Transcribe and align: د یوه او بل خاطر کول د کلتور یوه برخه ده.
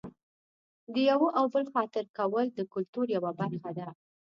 د 0.93 0.95
یوه 1.09 1.27
او 1.39 1.45
بل 1.53 1.65
خاطر 1.73 2.05
کول 2.17 2.45
د 2.53 2.59
کلتور 2.73 3.05
یوه 3.15 3.31
برخه 3.39 3.69
ده. 3.77 3.87